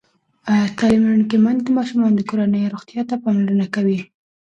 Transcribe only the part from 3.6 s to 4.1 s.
کوي.